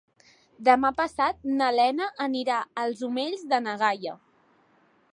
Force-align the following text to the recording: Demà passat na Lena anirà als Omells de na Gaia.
Demà 0.69 0.89
passat 1.01 1.45
na 1.59 1.67
Lena 1.81 2.09
anirà 2.27 2.57
als 2.85 3.07
Omells 3.11 3.47
de 3.53 3.65
na 3.67 3.79
Gaia. 3.87 4.19